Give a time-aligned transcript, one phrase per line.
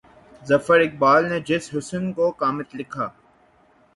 [0.41, 3.07] ظفر اقبال نے جس حُسن کو قامت لکھا